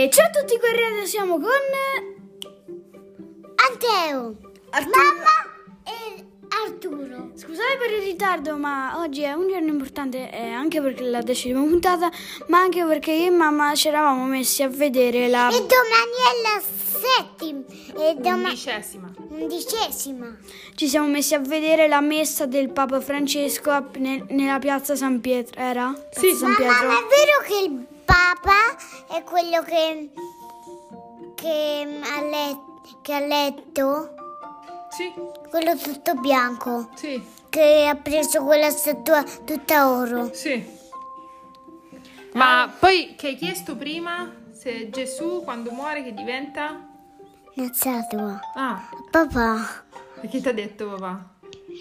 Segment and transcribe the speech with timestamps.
[0.00, 1.50] E ciao a tutti correte, siamo con
[3.70, 4.36] Anteo,
[4.70, 4.96] Arturo.
[4.96, 6.24] mamma e
[6.64, 7.30] Arturo.
[7.34, 11.20] Scusate per il ritardo, ma oggi è un giorno importante eh, anche perché è la
[11.20, 12.10] decima puntata,
[12.46, 16.42] ma anche perché io e mamma ci eravamo messi a vedere la E domani è
[16.42, 17.60] la settima
[18.08, 19.12] e domani Undicesima.
[19.28, 20.36] undicesima.
[20.76, 25.20] ci siamo messi a vedere la messa del Papa Francesco a- ne- nella piazza San
[25.20, 25.92] Pietro, era?
[26.10, 26.32] Sì.
[26.34, 26.88] San Mamma, Pietro.
[26.88, 28.76] ma è vero che il Papa
[29.14, 30.10] è quello che,
[31.36, 34.14] che, ha, let- che ha letto?
[34.90, 35.12] Sì,
[35.48, 40.34] Quello tutto bianco, sì, che ha preso quella statua tutta oro.
[40.34, 40.78] sì.
[42.32, 44.28] Ma poi che hai chiesto prima?
[44.50, 46.88] Se Gesù quando muore che diventa?
[47.54, 48.40] Una statua.
[48.56, 49.84] Ah, Papà,
[50.20, 51.28] e chi ti ha detto papà?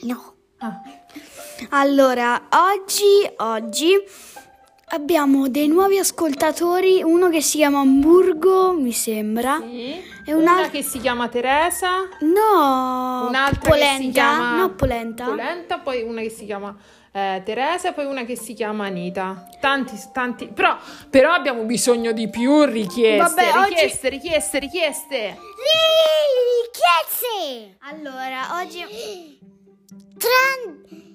[0.03, 0.33] no.
[0.59, 0.79] Ah,
[1.69, 3.93] Allora, oggi, oggi
[4.89, 9.59] abbiamo dei nuovi ascoltatori, uno che si chiama Hamburgo, mi sembra.
[9.61, 10.17] sì.
[10.25, 14.75] E un Una al- che si chiama Teresa, No, un'altra polenta, che si chiama no
[14.75, 15.25] polenta.
[15.25, 16.75] Polenta, poi una che si chiama
[17.11, 19.47] eh, Teresa e poi una che si chiama Anita.
[19.59, 20.47] Tanti, tanti.
[20.53, 20.77] Però,
[21.09, 23.17] però abbiamo bisogno di più richieste.
[23.17, 25.37] Vabbè, oggi- richieste, richieste, richieste.
[26.71, 27.77] Richieste!
[27.79, 28.85] Allora, oggi
[30.17, 31.08] Tra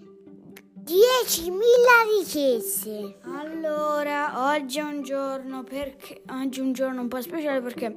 [0.84, 3.16] 10.000 richieste.
[3.22, 7.96] Allora, oggi è un giorno perché oggi è un giorno un po' speciale perché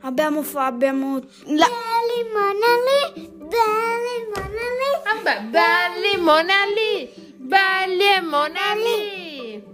[0.00, 4.64] abbiamo fa, abbiamo la Belli monelli, belli monelli.
[5.04, 9.64] Vabbè, belli monelli, belli e monelli.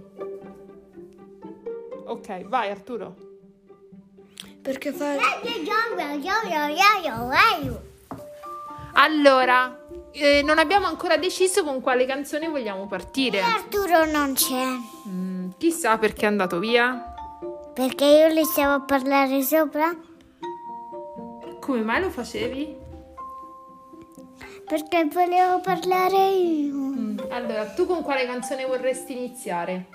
[2.05, 3.15] Ok, vai Arturo.
[4.61, 5.15] perché fa
[8.93, 9.80] Allora,
[10.13, 13.39] eh, non abbiamo ancora deciso con quale canzone vogliamo partire.
[13.41, 14.65] Arturo non c'è.
[15.07, 17.13] Mm, chissà perché è andato via.
[17.73, 19.95] Perché io le stavo a parlare sopra?
[21.59, 22.77] Come mai lo facevi?
[24.67, 26.73] Perché volevo parlare io.
[26.75, 29.87] Mm, Allora, tu con quale canzone vorresti iniziare?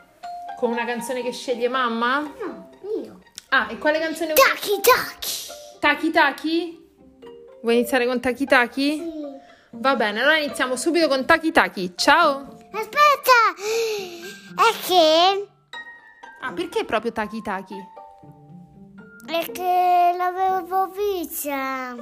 [0.59, 2.21] Con una canzone che sceglie mamma?
[2.21, 2.71] No,
[3.03, 3.19] io.
[3.51, 4.47] Ah, e quale canzone vuoi?
[4.49, 5.35] Taki taki.
[5.81, 6.85] Taki Taki?
[7.63, 9.16] Vuoi iniziare con Taki Taki?
[9.79, 11.93] Va bene, allora iniziamo subito con Taki Taki.
[11.97, 12.57] Ciao!
[12.73, 13.55] Aspetta!
[14.55, 15.49] È che...
[16.41, 17.75] Ah, perché proprio Taki Taki?
[19.27, 21.95] È che l'avevo vista.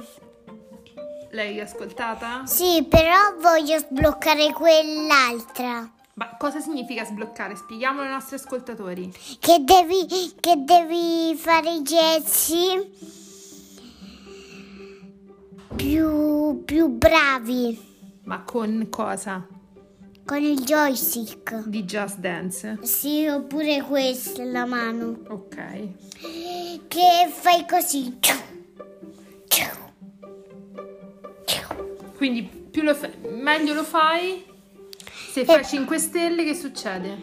[1.31, 2.45] L'hai ascoltata?
[2.45, 5.91] Sì, però voglio sbloccare quell'altra.
[6.13, 7.57] Ma cosa significa sbloccare?
[7.57, 9.11] Spieghiamolo ai nostri ascoltatori.
[9.39, 13.14] Che devi, che devi fare i gesti
[15.75, 19.47] più, più bravi Ma con cosa?
[20.25, 21.67] con il joystick.
[21.67, 22.79] Di Just Dance?
[22.81, 25.19] Sì, oppure questa la mano.
[25.27, 25.55] Ok.
[26.87, 28.17] Che fai così.
[32.17, 34.43] Quindi più lo fa- meglio lo fai.
[35.31, 37.17] Se fai 5 stelle, che succede?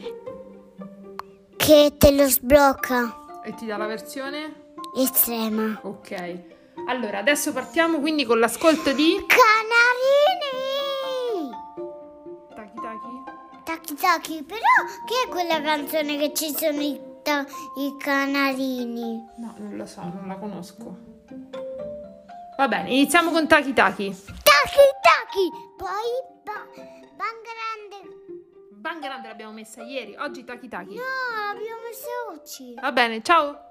[1.56, 3.40] Che te lo sblocca.
[3.44, 4.74] E ti dà la versione?
[4.96, 5.80] Estrema.
[5.82, 6.51] Ok.
[6.86, 10.60] Allora, adesso partiamo quindi con l'ascolto di Canarini!
[12.54, 13.20] Taki Taki.
[13.64, 14.58] Tacchi tacchi, però
[15.06, 19.24] che è quella canzone che ci sono i, ta- i canarini?
[19.38, 20.96] No, non lo so, non la conosco.
[22.56, 24.10] Va bene, iniziamo con Taki Taki.
[24.10, 25.48] Tacchi tacchi!
[25.76, 26.10] Poi
[26.42, 26.68] ba-
[27.16, 28.16] ban grande.
[28.72, 30.94] Ban grande l'abbiamo messa ieri, oggi Taki Taki.
[30.96, 31.02] No,
[31.50, 32.74] abbiamo messo oggi.
[32.80, 33.70] Va bene, ciao.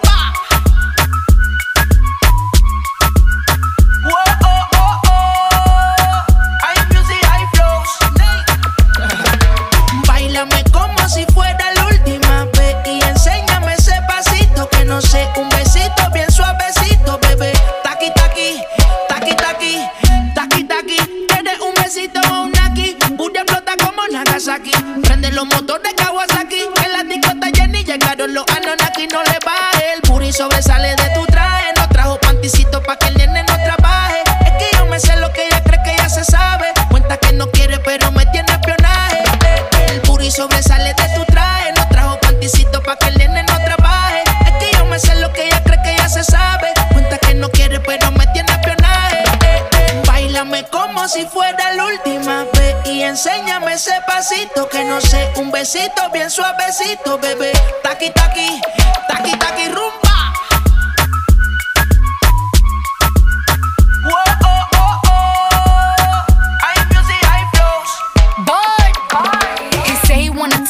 [55.71, 57.53] Besito bien suavecito, bebé.
[57.83, 58.61] Taqui, taqui,
[59.07, 60.11] taqui, taqui, rumba.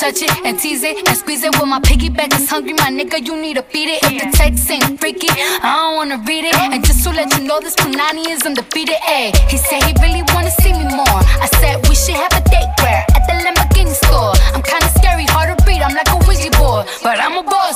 [0.01, 1.55] Touch it and tease it and squeeze it.
[1.57, 3.23] Well, my piggyback is hungry, my nigga.
[3.23, 4.01] You need to feed it.
[4.01, 6.55] If the text ain't freaky, I don't wanna read it.
[6.55, 8.97] And just to let you know, this Punani is undefeated.
[9.07, 10.49] Ayy, he said he really wanna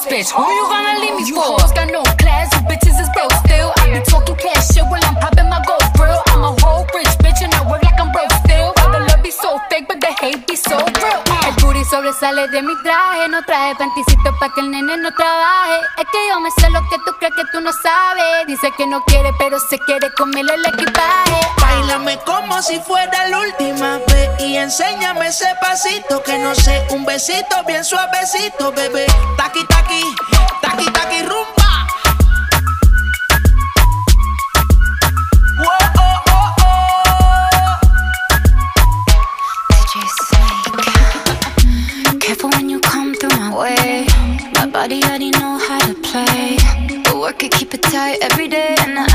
[0.06, 0.30] bitch.
[0.32, 1.58] Who you gonna leave me for?
[1.58, 3.70] Hoes got no class, you bitches is broke still.
[3.82, 6.22] I be talking cash shit while I'm popping my gold grill.
[6.32, 8.74] I'm a whole rich bitch and I work like I'm broke still.
[8.76, 11.20] But the love be so fake, but the hate be so real.
[11.46, 15.80] El booty sobresale de mi traje, no traje panticito pa' que el nene no trabaje.
[15.98, 18.48] Es que yo me sé lo que tú crees que tú no sabes.
[18.48, 21.25] Dice que no quiere, pero se quiere comerle el equipaje.
[22.26, 27.64] Como si fuera la última vez y enséñame ese pasito que no sé, un besito
[27.66, 29.06] bien suavecito, bebé.
[29.38, 30.02] Taqui, taqui,
[30.62, 31.66] taqui, taqui, rumba.
[43.56, 44.06] Way.
[44.56, 46.58] My body already know how to play.
[47.06, 48.76] But work it, keep it tight every day.
[48.80, 49.15] And I,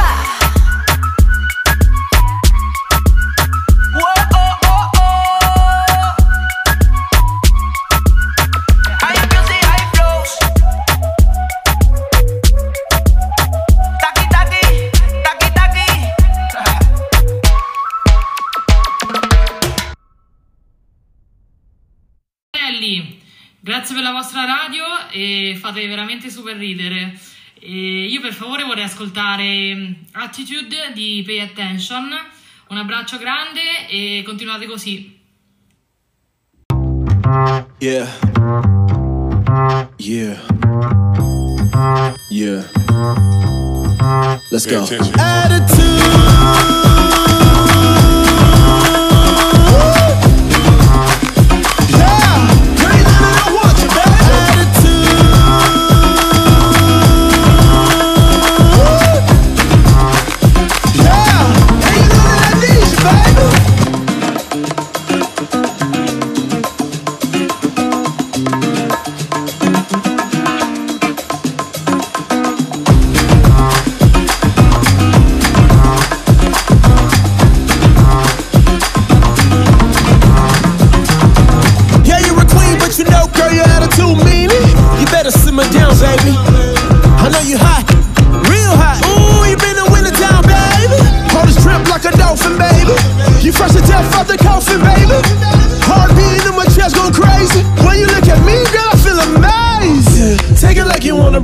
[23.91, 27.19] grazie per la vostra radio e fate veramente super ridere.
[27.59, 32.09] E io per favore vorrei ascoltare mm, Attitude di Pay Attention.
[32.69, 35.19] Un abbraccio grande e continuate così.
[37.79, 38.07] Yeah.
[39.97, 40.39] Yeah.
[42.29, 42.63] Yeah.
[44.49, 44.85] Let's go.
[44.89, 45.61] Yeah,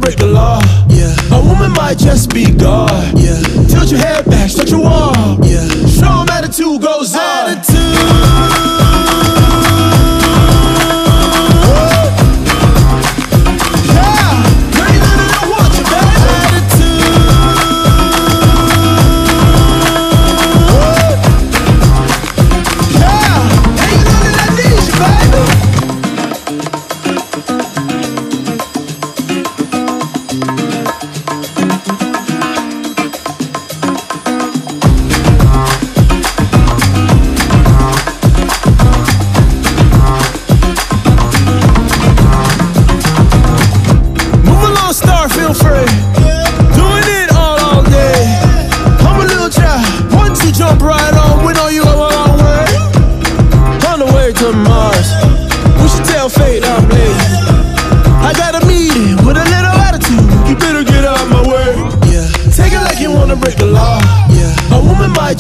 [0.08, 0.62] break the law.
[0.88, 1.14] Yeah.
[1.36, 2.90] A woman might just be God.
[3.20, 3.42] Yeah.
[3.68, 5.12] Tilt your head back, stretch your wall.
[5.44, 5.68] Yeah.
[6.00, 7.58] Show 'em attitude goes on.
[7.58, 8.87] Move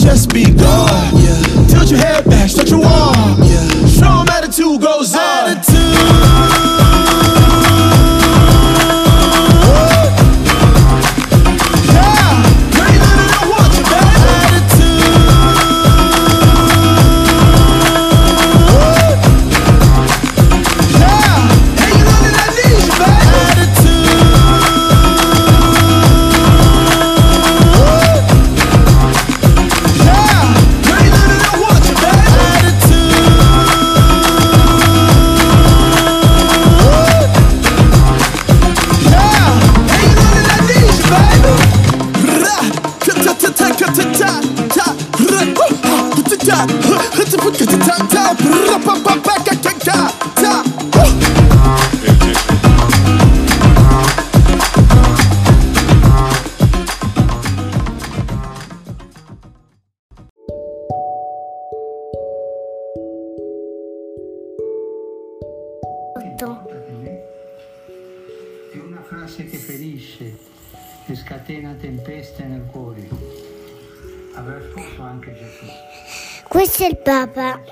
[0.08, 0.47] just be
[76.77, 77.63] Questo è il Papa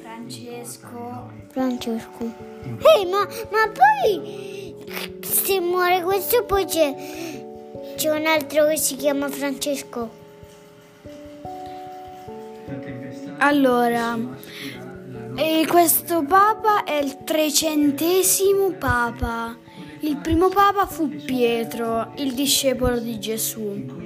[0.00, 1.32] Francesco.
[1.48, 2.32] Francesco.
[2.62, 4.76] Ehi, ma, ma poi
[5.20, 6.94] se muore questo poi c'è,
[7.96, 10.08] c'è un altro che si chiama Francesco.
[13.38, 14.16] Allora,
[15.34, 19.56] e questo papa è il trecentesimo papa.
[20.02, 24.03] Il primo papa fu Pietro, il discepolo di Gesù.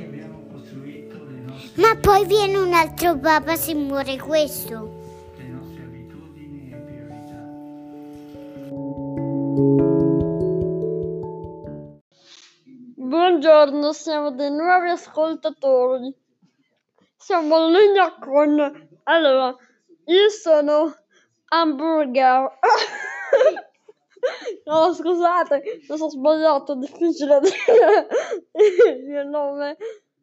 [1.78, 4.96] Ma poi viene un altro Papa se muore questo.
[5.36, 7.38] le nostre abitudini e priorità.
[12.96, 16.12] Buongiorno, siamo dei nuovi ascoltatori.
[17.16, 18.88] Siamo in linea con...
[19.04, 19.54] Allora,
[20.06, 20.92] io sono
[21.46, 22.58] hamburger.
[24.64, 29.76] No, scusate, mi sono sbagliato, è difficile dire il mio nome.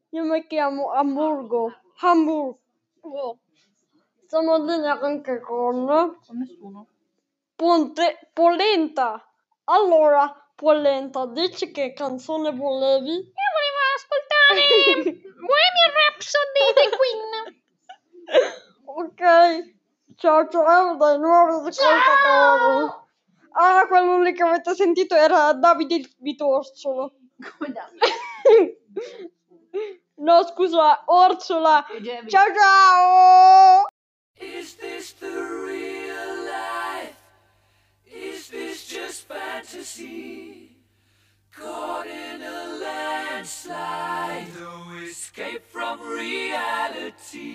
[0.09, 1.73] Io mi chiamo Hamburgo.
[1.99, 3.39] Hamburgo.
[4.31, 5.85] In linea anche con...
[5.85, 6.87] Con nessuno.
[7.55, 8.29] Ponte...
[8.33, 9.25] Polenta.
[9.65, 13.11] Allora, Polenta, dici che canzone volevi?
[13.11, 17.31] Io volevo ascoltare Bohemian Rhapsody di Queen.
[18.85, 19.75] ok,
[20.15, 23.03] ciao ciao dai nuovi ascoltatori.
[23.51, 27.15] Ah, quello lì che avete sentito era Davide il Vitorciolo.
[27.37, 29.33] Come Davide?
[30.17, 31.85] no, scusa, Orsola.
[32.27, 33.85] Ciao ciao!
[34.39, 37.15] Is this the real life?
[38.05, 40.71] Is this just fantasy?
[41.51, 47.54] Caught in a landslide, no escape from reality.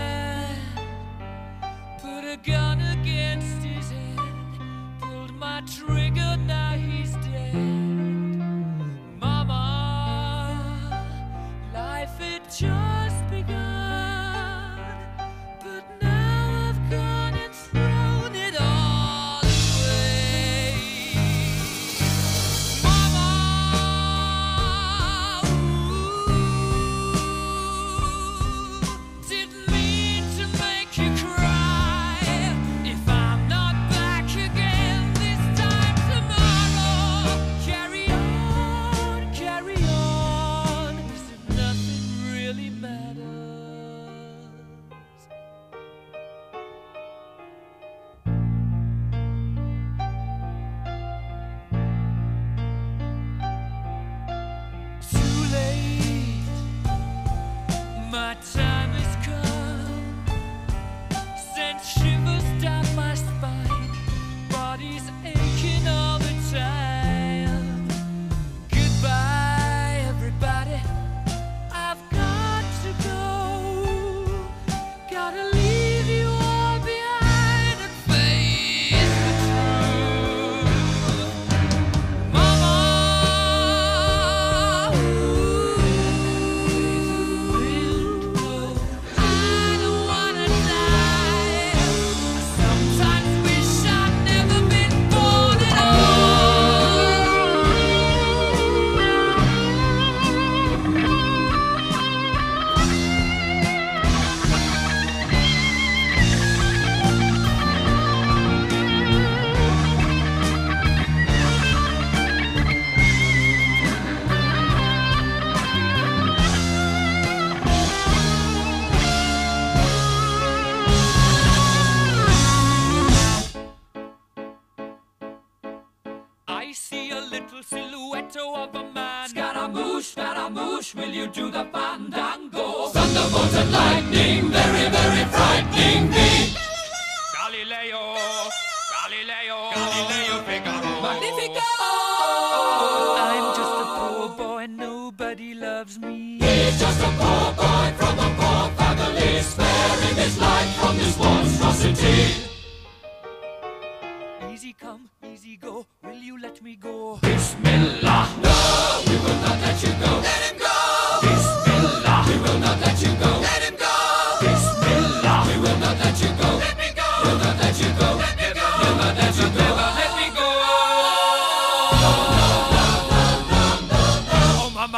[130.93, 132.20] Will you do the fandango?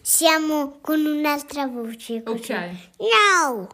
[0.00, 2.22] Siamo con un'altra voce.
[2.22, 2.52] Così.
[2.52, 2.70] Ok.
[2.98, 3.68] No!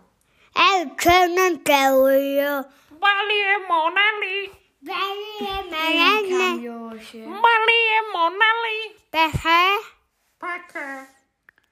[0.53, 2.67] È che non devo io.
[2.99, 4.63] Bali e Monali.
[4.79, 7.19] Bene, Cambio voce.
[7.19, 8.95] Bali e Monali.
[9.09, 9.39] Perché
[10.37, 11.09] Perché?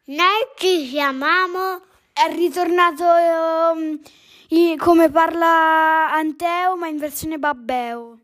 [0.05, 1.83] noi ci chiamiamo
[2.13, 4.01] È ritornato ehm,
[4.49, 8.19] i- come parla Anteo, ma in versione Babbeo.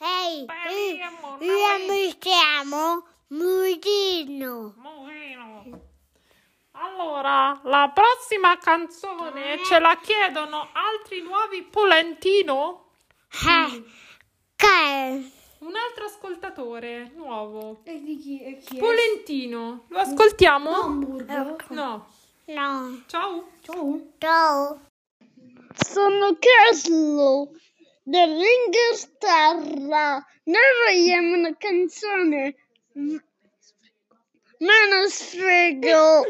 [0.00, 4.74] Ehi, Bali e io mi chiamo Murino.
[4.76, 5.80] Movino.
[6.72, 12.88] Allora, la prossima canzone ce la chiedono altri nuovi Polentino?
[13.30, 13.84] Eh,
[14.56, 17.82] che Un altro ascoltatore nuovo.
[17.84, 18.42] E di chi?
[18.42, 19.84] E chi Polentino.
[19.88, 20.70] Lo ascoltiamo?
[20.70, 21.56] Hamburgo.
[21.68, 22.08] No.
[22.46, 23.02] no.
[23.06, 23.50] Ciao.
[23.60, 24.00] Ciao.
[24.18, 24.80] Ciao.
[25.76, 27.52] Sono Caslo
[28.02, 30.26] dell'Inghilterra.
[30.44, 32.56] Noi vogliamo una canzone.
[32.94, 33.22] M-
[34.60, 36.24] Me ne sfrego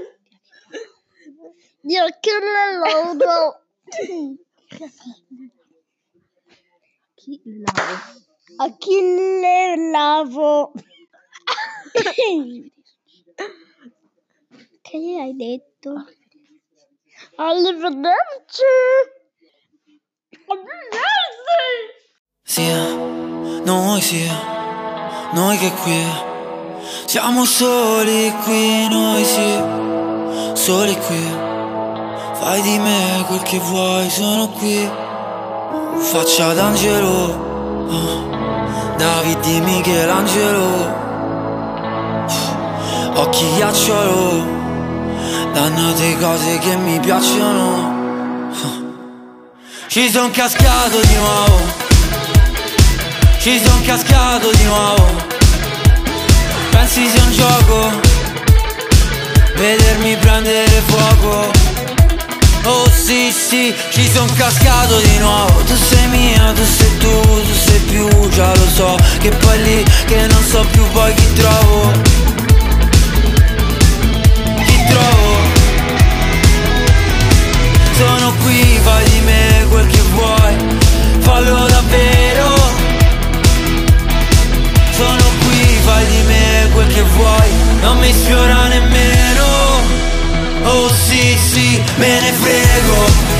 [1.82, 3.60] di Achille Lauro.
[8.58, 10.72] Achille Lavo.
[14.82, 15.92] Che gli hai detto?
[17.36, 18.62] Arrivederci.
[20.46, 21.88] Arrivederci.
[22.42, 22.94] Sia,
[23.64, 26.39] noi sia, noi che qui
[27.04, 29.62] siamo soli qui, noi sì,
[30.54, 31.48] soli qui.
[32.40, 34.88] Fai di me quel che vuoi, sono qui.
[35.98, 40.98] Faccia d'angelo, oh, David di Michelangelo.
[43.14, 44.44] Occhi ghiacciolo,
[45.52, 47.98] dannate cose che mi piacciono.
[49.88, 51.88] Ci son cascato di nuovo.
[53.38, 55.29] Ci son cascato di nuovo
[56.92, 58.00] Pensi sia un gioco.
[59.54, 61.52] Vedermi prendere fuoco.
[62.64, 65.62] Oh sì sì, ci son cascato di nuovo.
[65.62, 69.84] Tu sei mia, tu sei tu, tu sei più Già lo so, che poi lì
[70.06, 71.92] che non so più poi chi trovo.
[74.64, 75.36] Chi trovo?
[77.98, 80.54] Sono qui, fai di me quel che vuoi.
[81.20, 82.48] Fallo davvero.
[84.90, 86.49] Sono qui, fai di me
[86.80, 87.50] quel che vuoi
[87.82, 89.44] Non mi sfiora nemmeno.
[90.62, 93.39] Oh sì sì, me ne frego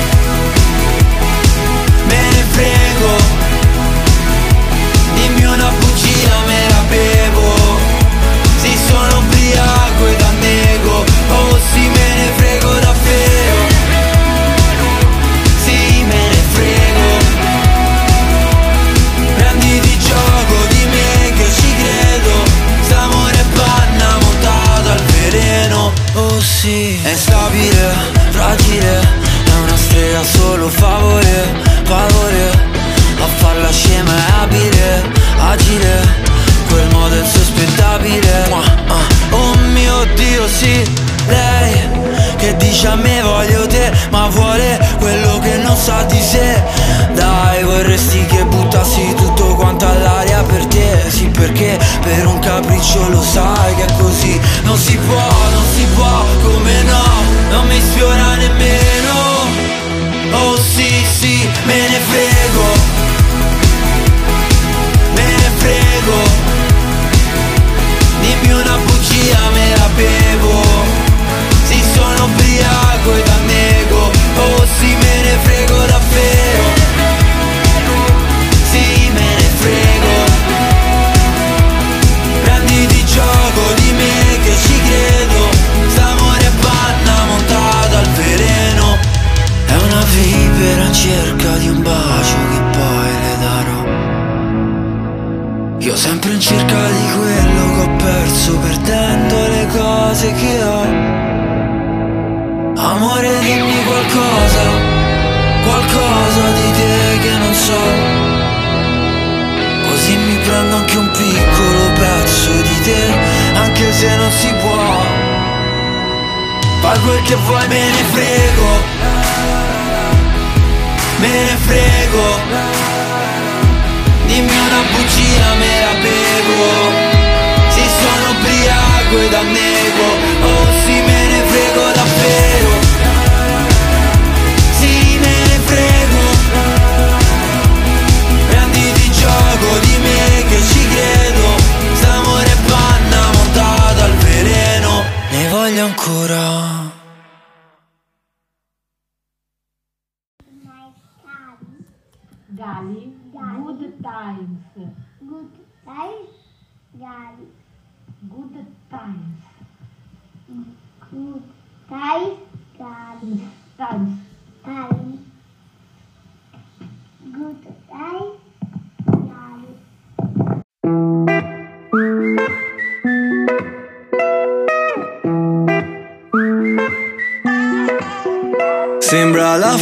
[129.41, 129.70] Amen.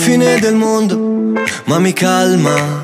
[0.10, 0.98] Fine del mondo,
[1.66, 2.82] ma mi calma.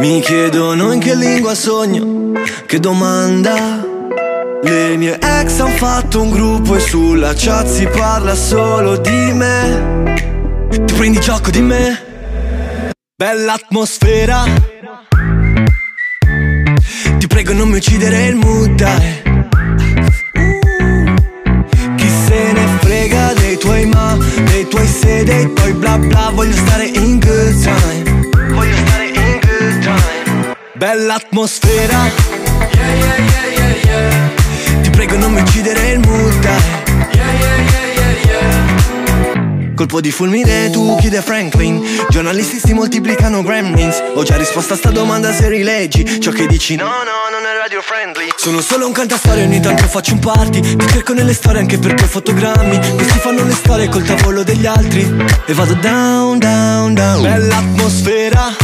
[0.00, 2.32] Mi chiedono in che lingua sogno,
[2.66, 3.82] che domanda.
[4.62, 10.16] Le mie ex han fatto un gruppo e sulla chat si parla solo di me.
[10.68, 12.02] Ti prendi gioco di me?
[13.16, 14.44] Bella atmosfera.
[17.18, 19.37] Ti prego non mi uccidere il mood, dai.
[24.68, 28.28] Tuoi se, dei tuoi bla bla Voglio stare in good time.
[28.54, 30.56] Voglio stare in good time.
[30.74, 32.10] Bella atmosfera.
[32.72, 36.78] Yeah, yeah, yeah, Ti prego non mi uccidere il yeah
[39.74, 41.80] Colpo di fulmine tu chiede Franklin.
[42.08, 44.02] Giornalisti si moltiplicano gremlins.
[44.14, 46.74] Ho già risposto a sta domanda se rileggi Ciò che dici.
[46.74, 47.37] No no non è
[47.68, 48.28] radio friendly.
[48.34, 50.60] Sono solo un cantastorie ogni tanto faccio un party.
[50.60, 52.94] Ti cerco nelle storie anche perché ho fotogrammi.
[52.94, 55.02] Questi fanno le storie col tavolo degli altri.
[55.44, 57.20] E vado down down down.
[57.20, 58.56] Bella atmosfera.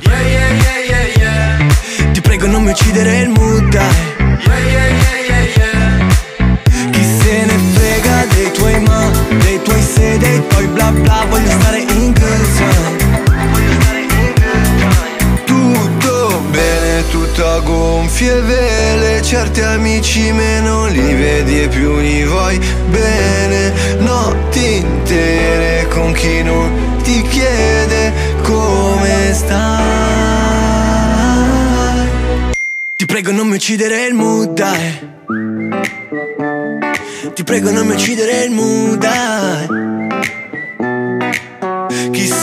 [0.00, 2.10] Yeah yeah yeah yeah yeah.
[2.12, 4.07] Ti prego non mi uccidere il mood dai
[20.08, 23.74] amici meno li vedi e più li vuoi bene.
[23.98, 29.66] Notti intere con chi non ti chiede come stai.
[32.96, 35.06] Ti prego non mi uccidere il mood dai.
[37.34, 39.66] Ti prego non mi uccidere il mood dai.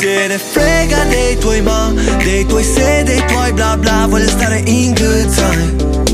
[0.06, 4.62] Se ne frega dei tuoi ma, dei tuoi se, dei tuoi bla bla Voglio stare
[4.66, 6.05] in good time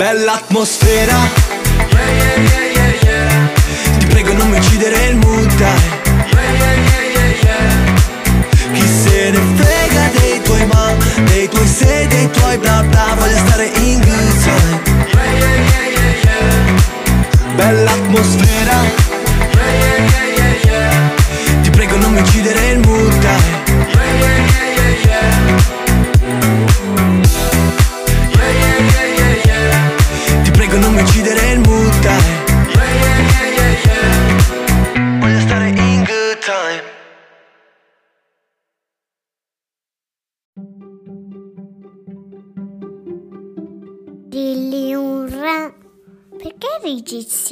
[0.00, 1.14] Bella atmosfera.
[3.98, 5.99] Ti prego non mi uccidere il mood dai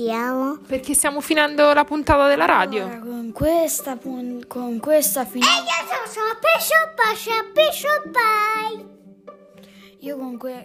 [0.08, 0.58] registriamo?
[0.66, 2.84] Perché stiamo finendo la puntata della radio.
[2.84, 5.52] Allora, con questa, pun- con questa E finiamo.
[5.56, 8.86] io sono pesce pascia pesce pai
[10.00, 10.64] Io con que-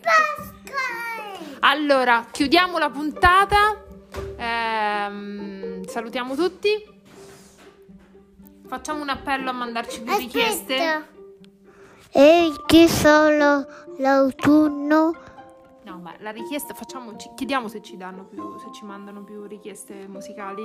[1.61, 3.81] Allora, chiudiamo la puntata.
[4.37, 6.91] Ehm, salutiamo tutti.
[8.67, 11.07] Facciamo un appello a mandarci più richieste.
[12.11, 13.65] E che solo
[13.97, 15.22] l'autunno
[15.85, 19.43] No, ma la richiesta facciamo, ci- chiediamo se ci danno più, se ci mandano più
[19.45, 20.63] richieste musicali.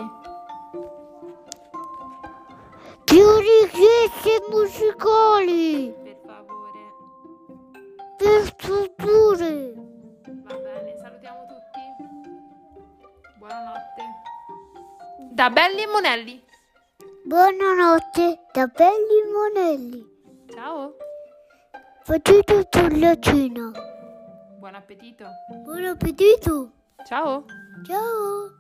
[3.05, 6.93] più richieste musicali Per favore.
[8.17, 9.75] per future.
[10.45, 11.81] Va bene, salutiamo tutti.
[13.39, 14.03] Buonanotte.
[15.33, 16.45] Da Belli e Monelli.
[17.25, 20.07] Buonanotte da belli monelli.
[20.55, 20.95] Ciao.
[22.05, 23.71] Facete sulla cena.
[24.59, 25.25] Buon appetito.
[25.65, 26.73] Buon appetito.
[27.07, 27.45] Ciao.
[27.87, 28.58] Ciao.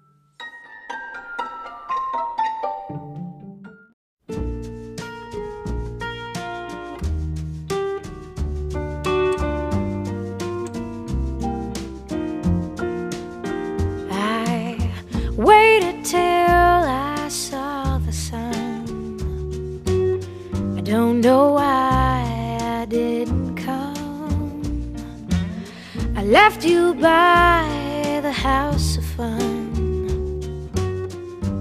[26.28, 29.72] Left you by the house of fun.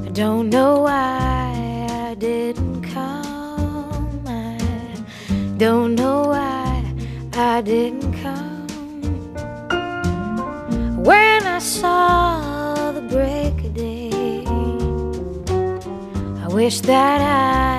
[0.05, 4.23] I don't know why I didn't come.
[4.27, 4.57] I
[5.55, 6.83] don't know why
[7.33, 8.67] I didn't come.
[11.01, 14.43] When I saw the break of day,
[16.43, 17.76] I wish that I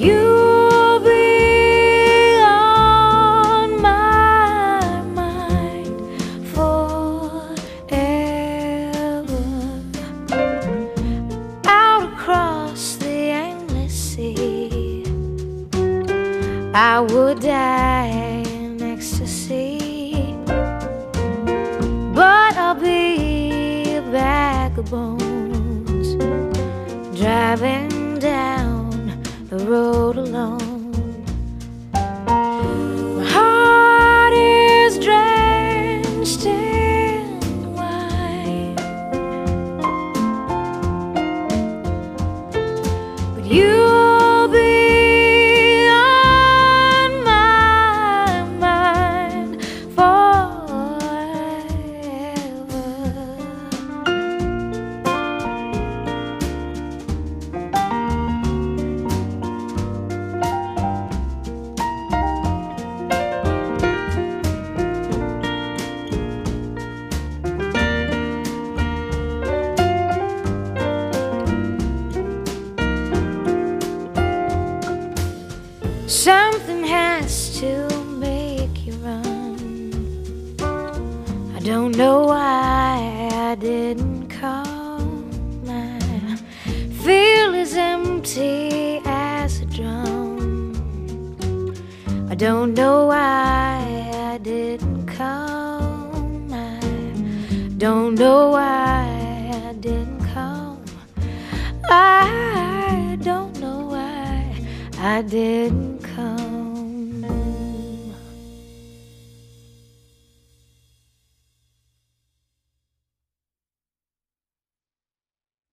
[0.00, 0.29] you